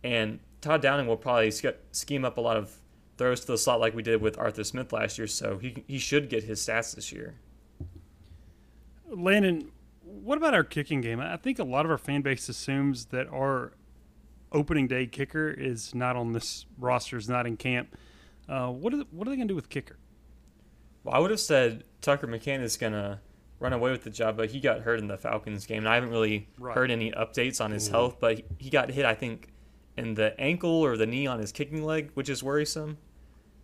[0.03, 1.51] and Todd Downing will probably
[1.91, 2.77] scheme up a lot of
[3.17, 5.27] throws to the slot like we did with Arthur Smith last year.
[5.27, 7.35] So he he should get his stats this year.
[9.09, 11.19] Landon, what about our kicking game?
[11.19, 13.73] I think a lot of our fan base assumes that our
[14.51, 17.95] opening day kicker is not on this roster, is not in camp.
[18.47, 19.97] Uh, what are they, what are they going to do with kicker?
[21.03, 23.19] Well, I would have said Tucker McCann is going to
[23.59, 25.95] run away with the job, but he got hurt in the Falcons game, and I
[25.95, 26.75] haven't really right.
[26.75, 27.91] heard any updates on his Ooh.
[27.91, 28.17] health.
[28.19, 29.49] But he got hit, I think,
[29.97, 32.97] in the ankle or the knee on his kicking leg, which is worrisome.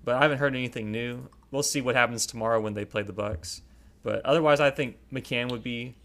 [0.03, 1.29] But I haven't heard anything new.
[1.51, 3.61] We'll see what happens tomorrow when they play the Bucs.
[4.03, 5.95] But otherwise, I think McCann would be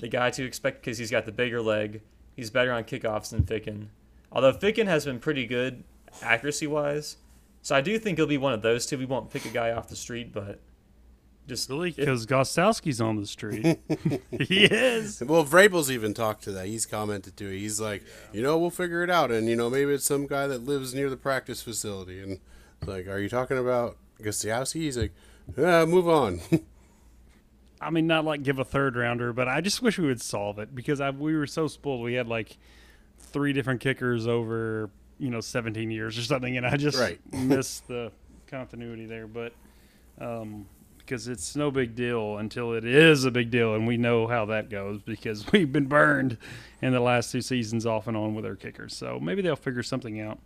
[0.00, 2.00] the guy to expect because he's got the bigger leg.
[2.36, 3.88] He's better on kickoffs than Ficken.
[4.32, 5.84] Although Ficken has been pretty good
[6.22, 7.18] accuracy wise.
[7.62, 8.98] So I do think he'll be one of those two.
[8.98, 10.60] We won't pick a guy off the street, but
[11.46, 13.78] just really because Gostkowski's on the street.
[14.30, 15.22] he is.
[15.22, 16.66] Well, Vrabel's even talked to that.
[16.66, 17.58] He's commented to it.
[17.58, 18.36] He's like, yeah.
[18.38, 20.94] you know, we'll figure it out, and you know, maybe it's some guy that lives
[20.94, 22.40] near the practice facility, and
[22.86, 24.80] like, are you talking about Gostkowski?
[24.80, 25.12] He's like,
[25.56, 26.40] yeah, move on.
[27.80, 30.58] I mean, not like give a third rounder, but I just wish we would solve
[30.58, 32.02] it because I, we were so spoiled.
[32.02, 32.56] We had like
[33.18, 37.20] three different kickers over, you know, 17 years or something, and I just right.
[37.32, 38.10] missed the
[38.46, 39.26] continuity there.
[39.26, 39.52] But
[40.18, 40.66] um,
[41.04, 44.44] because it's no big deal until it is a big deal, and we know how
[44.46, 46.38] that goes because we've been burned
[46.82, 48.96] in the last two seasons off and on with our kickers.
[48.96, 50.38] So maybe they'll figure something out.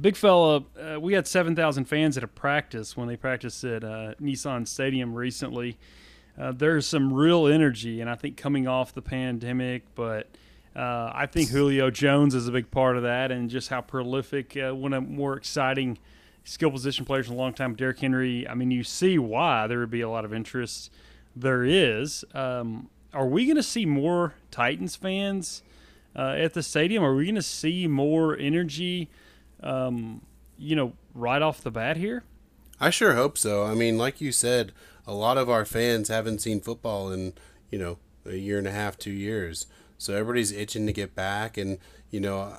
[0.00, 4.14] Big fella, uh, we had 7,000 fans at a practice when they practiced at uh,
[4.20, 5.78] Nissan Stadium recently
[6.38, 10.28] uh, there's some real energy, and I think coming off the pandemic, but
[10.74, 14.56] uh, I think Julio Jones is a big part of that, and just how prolific,
[14.56, 15.98] uh, one of more exciting
[16.44, 18.46] skill position players in a long time, Derrick Henry.
[18.48, 20.90] I mean, you see why there would be a lot of interest.
[21.34, 22.24] There is.
[22.34, 25.62] Um, are we going to see more Titans fans
[26.14, 27.02] uh, at the stadium?
[27.02, 29.08] Are we going to see more energy?
[29.62, 30.20] Um,
[30.58, 32.22] you know, right off the bat here.
[32.80, 33.64] I sure hope so.
[33.64, 34.72] I mean, like you said,
[35.06, 37.34] a lot of our fans haven't seen football in
[37.70, 39.66] you know a year and a half, two years.
[39.96, 41.78] So everybody's itching to get back, and
[42.10, 42.58] you know,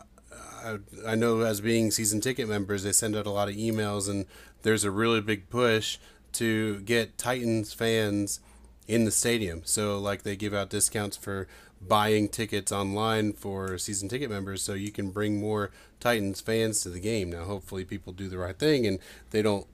[0.63, 4.09] I, I know as being season ticket members, they send out a lot of emails,
[4.09, 4.25] and
[4.63, 5.97] there's a really big push
[6.33, 8.39] to get Titans fans
[8.87, 9.61] in the stadium.
[9.65, 11.47] So like they give out discounts for
[11.81, 16.89] buying tickets online for season ticket members so you can bring more Titans fans to
[16.89, 17.31] the game.
[17.31, 18.99] Now hopefully people do the right thing and
[19.31, 19.67] they don't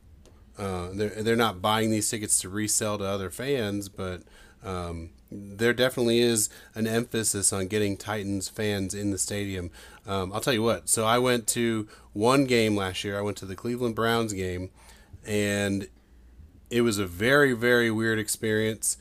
[0.57, 4.21] uh, they're they're not buying these tickets to resell to other fans, but
[4.63, 9.71] um, there definitely is an emphasis on getting Titans fans in the stadium.
[10.05, 10.89] Um, I'll tell you what.
[10.89, 13.17] So I went to one game last year.
[13.17, 14.69] I went to the Cleveland Browns game,
[15.25, 15.87] and
[16.69, 18.97] it was a very very weird experience.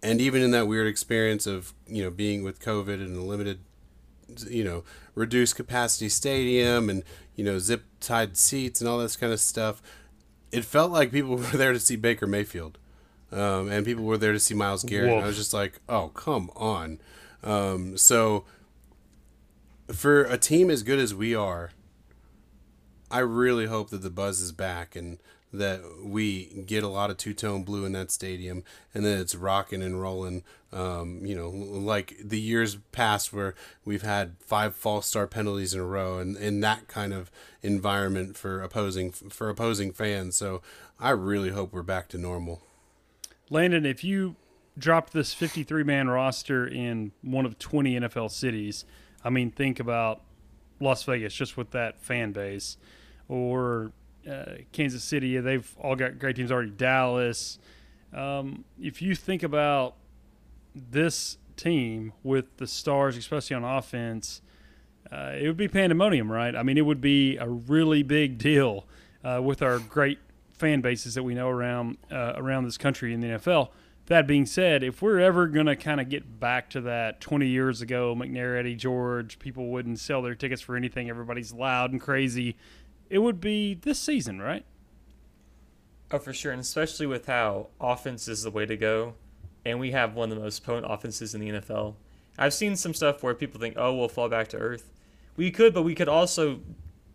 [0.00, 3.60] And even in that weird experience of you know being with COVID and a limited,
[4.48, 7.02] you know, reduced capacity stadium and
[7.34, 9.82] you know zip tied seats and all this kind of stuff
[10.52, 12.78] it felt like people were there to see Baker Mayfield,
[13.32, 15.10] um, and people were there to see Myles Garrett.
[15.22, 17.00] I was just like, oh, come on.
[17.42, 18.44] Um, so,
[19.92, 21.70] for a team as good as we are,
[23.10, 25.18] I really hope that the buzz is back and
[25.52, 28.62] that we get a lot of two tone blue in that stadium
[28.92, 30.42] and that it's rocking and rolling.
[30.72, 35.80] Um, you know, like the years past where we've had five false start penalties in
[35.80, 37.30] a row and in that kind of
[37.62, 40.36] environment for opposing for opposing fans.
[40.36, 40.60] So
[41.00, 42.60] I really hope we're back to normal.
[43.50, 44.36] Landon, if you
[44.78, 48.84] dropped this 53 man roster in one of 20 NFL cities,
[49.24, 50.22] I mean, think about
[50.80, 52.76] Las Vegas just with that fan base,
[53.28, 53.92] or
[54.30, 55.38] uh, Kansas City.
[55.38, 56.70] They've all got great teams already.
[56.70, 57.58] Dallas.
[58.12, 59.96] Um, if you think about
[60.74, 64.40] this team with the stars, especially on offense,
[65.10, 66.54] uh, it would be pandemonium, right?
[66.54, 68.86] I mean, it would be a really big deal
[69.24, 70.18] uh, with our great
[70.58, 73.70] fan bases that we know around uh, around this country in the NFL.
[74.06, 77.46] That being said, if we're ever going to kind of get back to that 20
[77.46, 81.10] years ago, McNair, Eddie George, people wouldn't sell their tickets for anything.
[81.10, 82.56] Everybody's loud and crazy.
[83.10, 84.64] It would be this season, right?
[86.10, 89.14] Oh, for sure, and especially with how offense is the way to go,
[89.66, 91.96] and we have one of the most potent offenses in the NFL.
[92.38, 94.90] I've seen some stuff where people think, "Oh, we'll fall back to earth."
[95.36, 96.60] We could, but we could also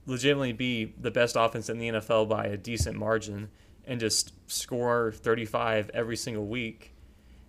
[0.05, 3.49] legitimately be the best offense in the NFL by a decent margin
[3.85, 6.93] and just score 35 every single week.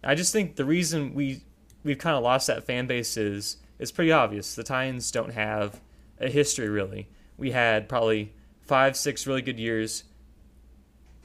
[0.02, 1.42] I just think the reason we
[1.82, 4.54] we've kind of lost that fan base is it's pretty obvious.
[4.54, 5.80] The Titans don't have
[6.18, 7.08] a history really.
[7.36, 10.04] We had probably five, six really good years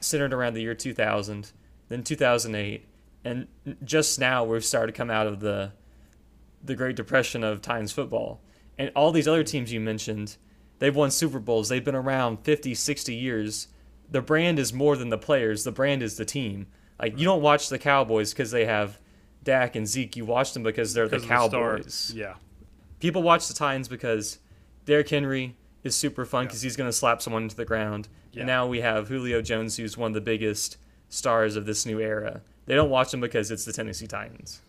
[0.00, 1.52] centered around the year 2000,
[1.88, 2.86] then 2008,
[3.24, 3.46] and
[3.84, 5.72] just now we've started to come out of the
[6.62, 8.42] the Great Depression of Titans football.
[8.76, 10.36] And all these other teams you mentioned,
[10.80, 11.68] they've won Super Bowls.
[11.68, 13.68] They've been around 50, 60 years.
[14.10, 15.62] The brand is more than the players.
[15.62, 16.66] The brand is the team.
[17.00, 18.98] Like you don't watch the Cowboys because they have
[19.44, 20.16] Dak and Zeke.
[20.16, 22.12] You watch them because they're Because the of the Cowboys.
[22.14, 22.34] yeah.
[22.98, 24.38] People watch the Titans because
[24.84, 26.48] Derrick Henry is super fun Yeah.
[26.48, 28.08] because he's going to slap someone into the ground.
[28.32, 28.40] Yeah.
[28.40, 30.76] And now we have Julio Jones, who's one of the biggest
[31.08, 32.42] stars of this new era.
[32.66, 34.60] They don't watch them because it's the Tennessee Titans.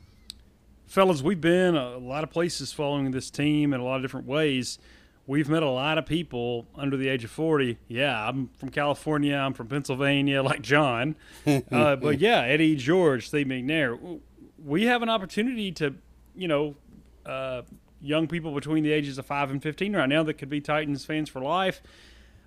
[0.87, 4.27] Fellas, we've been a lot of places following this team in a lot of different
[4.27, 4.79] ways.
[5.27, 7.77] We've met a lot of people under the age of 40.
[7.87, 9.35] Yeah, I'm from California.
[9.35, 11.15] I'm from Pennsylvania, like John.
[11.45, 14.19] uh, but yeah, Eddie George, Steve McNair.
[14.63, 15.95] We have an opportunity to,
[16.35, 16.75] you know,
[17.25, 17.61] uh,
[18.01, 21.05] young people between the ages of 5 and 15 right now that could be Titans
[21.05, 21.81] fans for life.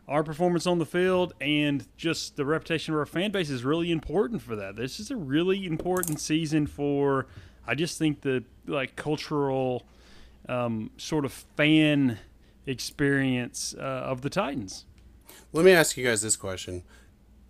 [0.07, 3.91] Our performance on the field and just the reputation of our fan base is really
[3.91, 4.77] important for that.
[4.77, 7.27] This is a really important season for,
[7.67, 9.87] I just think, the like cultural
[10.49, 12.19] um, sort of fan
[12.67, 14.85] experience uh, of the Titans.
[15.53, 16.83] Let me ask you guys this question.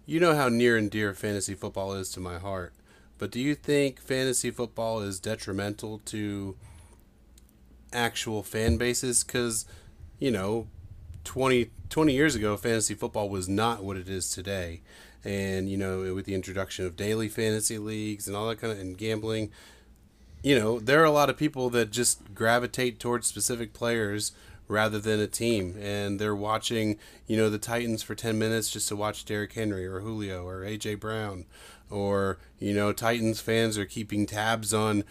[0.06, 2.74] You know how near and dear fantasy football is to my heart,
[3.18, 6.56] but do you think fantasy football is detrimental to
[7.92, 9.24] actual fan bases?
[9.24, 9.64] Because,
[10.18, 10.66] you know,
[11.24, 14.82] 20, 20 years ago, fantasy football was not what it is today.
[15.24, 18.78] And, you know, with the introduction of daily fantasy leagues and all that kind of,
[18.78, 19.50] and gambling,
[20.42, 24.32] you know, there are a lot of people that just gravitate towards specific players
[24.68, 25.76] rather than a team.
[25.80, 29.86] And they're watching, you know, the Titans for 10 minutes just to watch Derrick Henry
[29.86, 30.96] or Julio or A.J.
[30.96, 31.44] Brown.
[31.90, 35.04] Or, you know, Titans fans are keeping tabs on,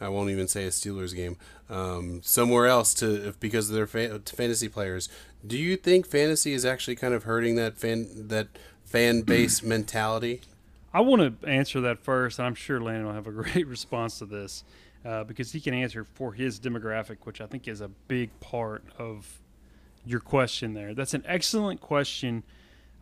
[0.00, 1.36] I won't even say a Steelers game,
[1.70, 5.08] um, somewhere else to because of their fa- fantasy players.
[5.46, 8.48] Do you think fantasy is actually kind of hurting that fan that
[8.84, 10.42] fan base mentality?
[10.92, 12.38] I want to answer that first.
[12.38, 14.64] and I'm sure Landon will have a great response to this
[15.06, 18.82] uh, because he can answer for his demographic, which I think is a big part
[18.98, 19.40] of
[20.04, 20.94] your question there.
[20.94, 22.42] That's an excellent question.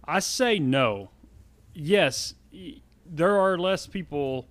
[0.06, 1.10] I say no.
[1.72, 2.34] Yes,
[3.06, 4.46] there are less people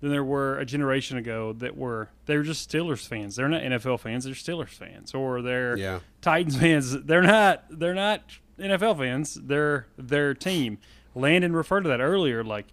[0.00, 3.36] than there were a generation ago that were they're just Steelers fans.
[3.36, 4.24] They're not NFL fans.
[4.24, 6.00] They're Steelers fans, or they're Yeah.
[6.20, 7.02] Titans fans.
[7.04, 7.64] They're not.
[7.70, 8.22] They're not
[8.58, 9.34] NFL fans.
[9.34, 10.78] They're their team.
[11.14, 12.42] Landon referred to that earlier.
[12.44, 12.66] Like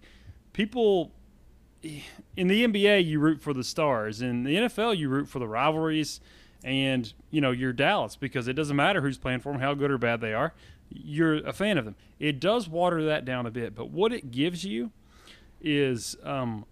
[0.52, 1.12] people
[1.82, 4.22] in the NBA, you root for the stars.
[4.22, 6.20] In the NFL, you root for the rivalries,
[6.62, 9.90] and you know you're Dallas because it doesn't matter who's playing for them, how good
[9.90, 10.52] or bad they are.
[10.90, 11.96] You're a fan of them.
[12.18, 14.90] It does water that down a bit, but what it gives you
[15.60, 16.64] is um,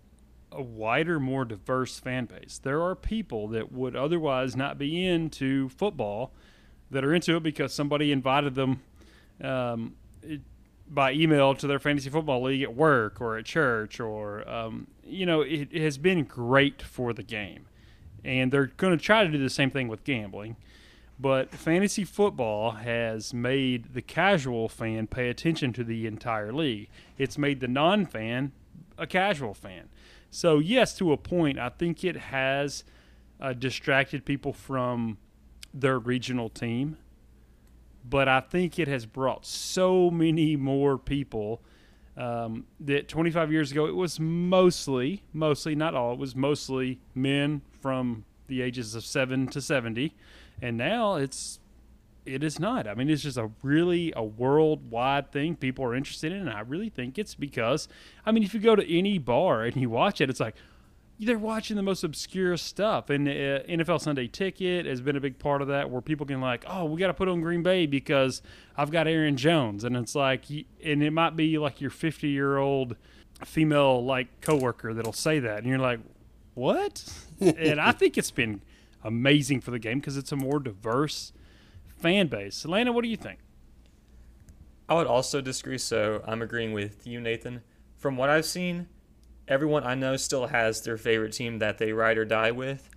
[0.51, 2.59] a wider, more diverse fan base.
[2.63, 6.33] There are people that would otherwise not be into football
[6.91, 8.83] that are into it because somebody invited them
[9.43, 9.95] um,
[10.89, 15.27] by email to their fantasy football league at work or at church, or um, you
[15.27, 17.67] know, it, it has been great for the game,
[18.25, 20.57] and they're going to try to do the same thing with gambling.
[21.21, 26.89] But fantasy football has made the casual fan pay attention to the entire league.
[27.17, 28.53] It's made the non fan
[28.97, 29.89] a casual fan.
[30.31, 32.85] So, yes, to a point, I think it has
[33.41, 35.19] uh, distracted people from
[35.73, 36.99] their regional team.
[38.05, 41.63] But I think it has brought so many more people
[42.17, 47.63] um, that 25 years ago it was mostly, mostly not all, it was mostly men
[47.81, 50.15] from the ages of seven to 70,
[50.61, 51.61] and now it's
[52.27, 52.87] it is not.
[52.87, 56.61] I mean, it's just a really a worldwide thing people are interested in, and I
[56.61, 57.89] really think it's because
[58.27, 60.57] I mean, if you go to any bar and you watch it, it's like
[61.21, 63.11] they're watching the most obscure stuff.
[63.11, 66.41] And uh, NFL Sunday Ticket has been a big part of that, where people can
[66.41, 68.43] like, oh, we got to put on Green Bay because
[68.77, 72.59] I've got Aaron Jones, and it's like, and it might be like your 50 year
[72.59, 72.97] old
[73.45, 76.01] female like coworker that'll say that, and you're like,
[76.55, 77.05] what?
[77.41, 78.63] and I think it's been
[79.05, 81.33] amazing for the game because it's a more diverse
[81.97, 82.65] fan base.
[82.65, 83.41] Landon, what do you think?
[84.89, 87.63] I would also disagree, so I'm agreeing with you, Nathan.
[87.97, 88.89] From what I've seen,
[89.49, 92.89] everyone I know still has their favorite team that they ride or die with.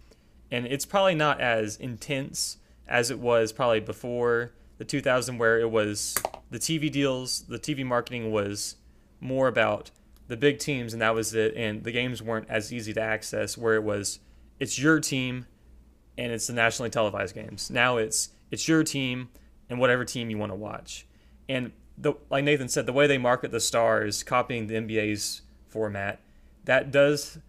[0.51, 5.71] And it's probably not as intense as it was probably before the 2000 where it
[5.71, 6.15] was
[6.49, 8.75] the TV deals, the TV marketing was
[9.19, 9.91] more about
[10.27, 13.57] the big teams and that was it and the games weren't as easy to access
[13.57, 14.19] where it was
[14.59, 15.45] it's your team
[16.17, 17.69] and it's the nationally televised games.
[17.69, 19.29] Now it's it's your team
[19.69, 21.07] and whatever team you want to watch.
[21.47, 26.19] And the, like Nathan said, the way they market the stars, copying the NBA's format,
[26.65, 27.39] that does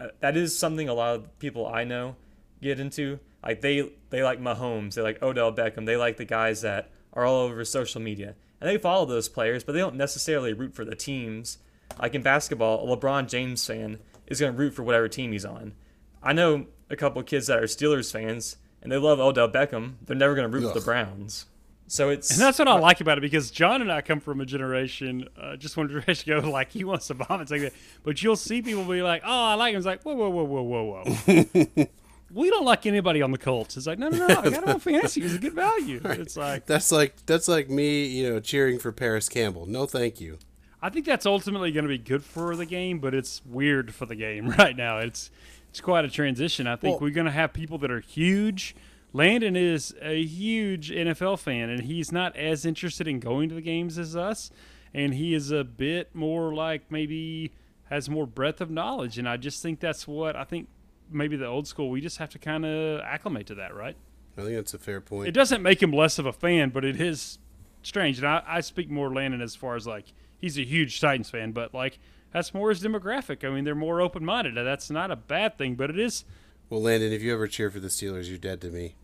[0.00, 2.16] uh, that is something a lot of people I know
[2.62, 3.18] get into.
[3.42, 7.24] Like they they like Mahomes, they like Odell Beckham, they like the guys that are
[7.24, 10.84] all over social media, and they follow those players, but they don't necessarily root for
[10.84, 11.58] the teams.
[12.00, 15.44] Like in basketball, a LeBron James fan is going to root for whatever team he's
[15.44, 15.74] on.
[16.22, 19.94] I know a couple kids that are Steelers fans, and they love Odell Beckham.
[20.04, 20.72] They're never going to root Ugh.
[20.72, 21.46] for the Browns.
[21.90, 24.40] So it's and that's what I like about it because John and I come from
[24.40, 25.28] a generation.
[25.36, 27.72] Uh, just one generation go like he wants to vomit like that,
[28.04, 30.44] but you'll see people be like, "Oh, I like him." It's like, whoa, whoa, whoa,
[30.44, 31.86] whoa, whoa, whoa.
[32.32, 33.76] we don't like anybody on the Colts.
[33.76, 34.26] It's like, no, no, no.
[34.26, 35.22] I got him on fantasy.
[35.22, 36.00] He's a good value.
[36.10, 36.20] Right.
[36.20, 39.66] It's like that's like that's like me, you know, cheering for Parris Campbell.
[39.66, 40.38] No, thank you.
[40.80, 44.06] I think that's ultimately going to be good for the game, but it's weird for
[44.06, 44.98] the game right now.
[44.98, 45.32] It's
[45.70, 46.68] it's quite a transition.
[46.68, 48.76] I think well, we're going to have people that are huge
[49.12, 53.60] Landon is a huge NFL fan, and he's not as interested in going to the
[53.60, 54.50] games as us.
[54.94, 57.52] And he is a bit more like maybe
[57.84, 59.18] has more breadth of knowledge.
[59.18, 60.68] And I just think that's what I think
[61.10, 63.96] maybe the old school, we just have to kind of acclimate to that, right?
[64.38, 65.28] I think that's a fair point.
[65.28, 67.38] It doesn't make him less of a fan, but it is
[67.82, 68.18] strange.
[68.18, 71.52] And I, I speak more Landon as far as like he's a huge Titans fan,
[71.52, 71.98] but like
[72.32, 73.44] that's more his demographic.
[73.44, 74.54] I mean, they're more open minded.
[74.54, 76.24] That's not a bad thing, but it is.
[76.68, 78.94] Well, Landon, if you ever cheer for the Steelers, you're dead to me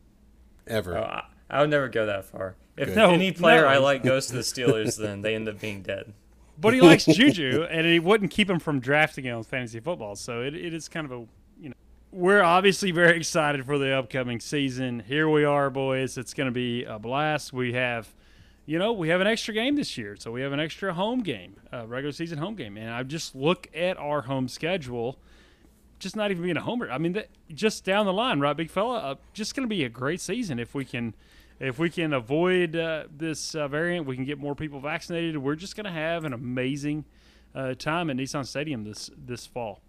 [0.67, 0.97] ever.
[0.97, 2.57] Oh, I, I, would never go that far.
[2.77, 3.69] If no, any player no.
[3.69, 6.13] I like goes to the Steelers, then they end up being dead.
[6.59, 10.17] But he likes Juju, and it wouldn't keep him from drafting him on fantasy football.
[10.17, 11.27] So it, it is kind of a
[11.61, 11.75] you know.
[12.13, 15.01] We're obviously very excited for the upcoming season.
[15.01, 16.17] Here we are, boys.
[16.17, 17.53] It's going to be a blast.
[17.53, 18.15] We have,
[18.65, 21.21] you know, we have an extra game this year, so we have an extra home
[21.23, 22.77] game, a regular season home game.
[22.77, 25.19] And I just look at our home schedule
[25.99, 26.91] just not even being a homer.
[26.91, 28.99] I mean, that, just down the line, right, big fella?
[28.99, 31.15] Uh, just going to be a great season if we can,
[31.59, 34.07] if we can avoid uh, this uh, variant.
[34.07, 35.39] We can get more people vaccinated.
[35.39, 37.05] We're just going to have an amazing
[37.55, 39.81] uh, time at Nissan Stadium this this fall.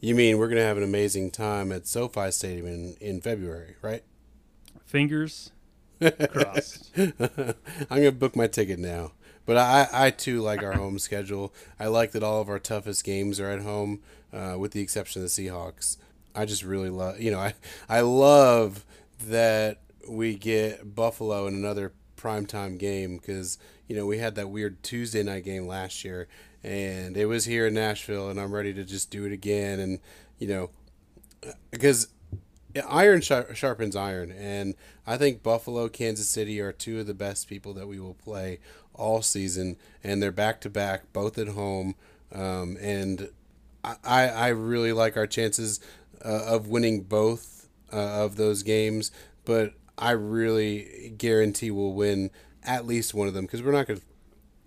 [0.00, 3.76] You mean we're going to have an amazing time at SoFi Stadium in, in February,
[3.82, 4.02] right?
[4.86, 5.52] Fingers
[6.30, 6.90] crossed.
[6.96, 7.54] I'm
[7.90, 9.12] going to book my ticket now.
[9.44, 11.52] But I, I too like our home schedule.
[11.78, 14.00] I like that all of our toughest games are at home
[14.32, 15.96] uh, with the exception of the Seahawks.
[16.34, 17.54] I just really love, you know, I
[17.88, 18.84] I love
[19.26, 24.82] that we get Buffalo in another primetime game because you know we had that weird
[24.82, 26.28] Tuesday night game last year,
[26.62, 29.98] and it was here in Nashville, and I'm ready to just do it again, and
[30.38, 30.70] you know,
[31.70, 32.08] because
[32.88, 34.74] iron sharpens iron, and
[35.06, 38.60] I think Buffalo, Kansas City are two of the best people that we will play
[38.94, 41.94] all season, and they're back to back, both at home,
[42.32, 43.30] um, and
[43.84, 45.80] I, I really like our chances
[46.24, 49.10] uh, of winning both uh, of those games,
[49.44, 52.30] but I really guarantee we'll win
[52.62, 54.06] at least one of them because we're not going to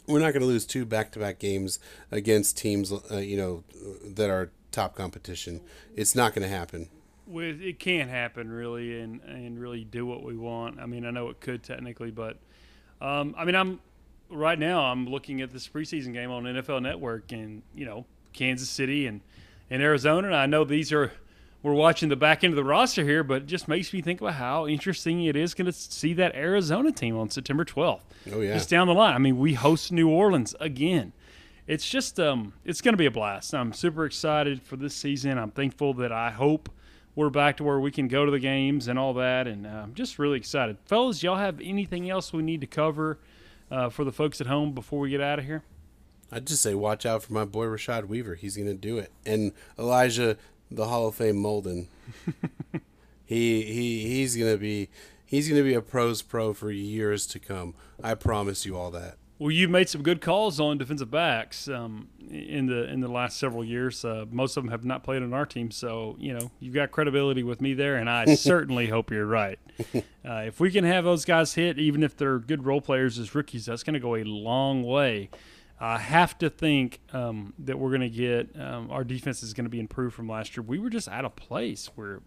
[0.06, 1.80] we're not going to lose two back-to-back games
[2.12, 3.64] against teams uh, you know
[4.06, 5.62] that are top competition.
[5.96, 6.90] It's not going to happen.
[7.26, 10.80] With it can't happen really, and and really do what we want.
[10.80, 12.38] I mean, I know it could technically, but
[13.00, 13.80] um, I mean, I'm
[14.30, 18.70] right now I'm looking at this preseason game on NFL Network, and you know Kansas
[18.70, 19.22] City and,
[19.70, 20.28] and Arizona.
[20.28, 21.12] And I know these are
[21.64, 24.20] we're watching the back end of the roster here, but it just makes me think
[24.20, 28.02] about how interesting it is going to see that Arizona team on September 12th.
[28.34, 29.16] Oh yeah, just down the line.
[29.16, 31.14] I mean, we host New Orleans again.
[31.66, 33.54] It's just um, it's going to be a blast.
[33.54, 35.38] I'm super excited for this season.
[35.38, 36.70] I'm thankful that I hope
[37.16, 39.70] we're back to where we can go to the games and all that, and uh,
[39.70, 40.78] I'm just really excited.
[40.86, 43.20] Fellas, y'all have anything else we need to cover
[43.72, 45.64] uh, for the folks at home before we get out of here?
[46.34, 48.36] I'd just say watch out for my boy Rashad Weaver.
[48.36, 49.12] He's going to do it.
[49.26, 50.36] And Elijah,
[50.72, 51.88] the Hall of Fame Molden.
[53.26, 54.90] he he he's going to be
[55.26, 57.76] he's going to be a pros pro for years to come.
[58.04, 59.18] I promise you all that.
[59.40, 63.38] Well, you've made some good calls on defensive backs um, in the in the last
[63.38, 64.06] several years.
[64.06, 66.92] Uh, most of them have not played on our team, so you know you've got
[66.92, 69.60] credibility with me there, and I certainly hope you're right.
[70.26, 73.36] Uh, if we can have those guys hit, even if they're good role players as
[73.36, 75.30] rookies, that's going to go a long way.
[75.80, 79.66] I have to think um, that we're going to get um, our defense is going
[79.66, 80.64] to be improved from last year.
[80.64, 81.90] We were just out of place.
[81.96, 82.20] We're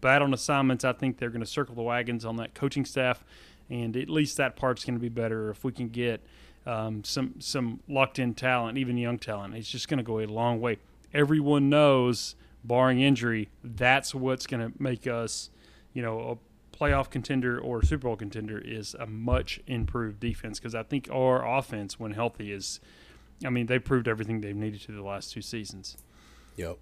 [0.00, 0.84] bad on assignments.
[0.84, 3.24] I think they're going to circle the wagons on that coaching staff,
[3.70, 6.24] and at least that part's going to be better if we can get
[6.66, 9.54] um, some some locked in talent, even young talent.
[9.54, 10.78] It's just going to go a long way.
[11.12, 12.34] Everyone knows,
[12.64, 15.50] barring injury, that's what's going to make us,
[15.92, 16.36] you know, a
[16.74, 21.46] playoff contender or Super Bowl contender is a much improved defense because I think our
[21.46, 22.80] offense, when healthy, is.
[23.44, 25.96] I mean, they proved everything they've needed to the last two seasons.
[26.56, 26.78] Yep.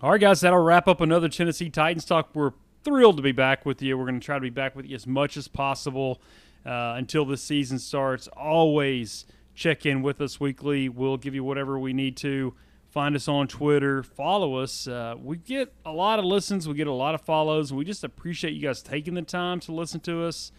[0.00, 2.30] All right, guys, that'll wrap up another Tennessee Titans talk.
[2.34, 2.52] We're
[2.84, 3.98] thrilled to be back with you.
[3.98, 6.20] We're going to try to be back with you as much as possible
[6.64, 8.28] uh, until the season starts.
[8.28, 10.88] Always check in with us weekly.
[10.88, 12.54] We'll give you whatever we need to.
[12.98, 14.02] Find us on Twitter.
[14.02, 14.88] Follow us.
[14.88, 16.66] Uh, we get a lot of listens.
[16.66, 17.72] We get a lot of follows.
[17.72, 20.50] We just appreciate you guys taking the time to listen to us.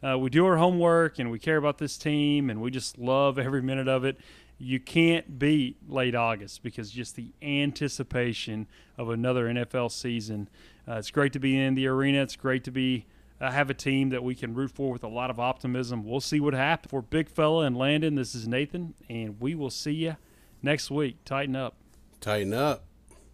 [0.00, 3.36] Uh, we do our homework and we care about this team and we just love
[3.36, 4.16] every minute of it.
[4.58, 10.48] You can't beat late August because just the anticipation of another NFL season.
[10.86, 12.22] Uh, it's great to be in the arena.
[12.22, 13.06] It's great to be
[13.40, 16.04] uh, have a team that we can root for with a lot of optimism.
[16.04, 16.92] We'll see what happens.
[16.92, 20.14] For Big Fella and Landon, this is Nathan, and we will see you
[20.62, 21.16] next week.
[21.24, 21.74] Titan up.
[22.20, 22.84] Titan up.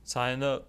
[0.05, 0.69] Sign up.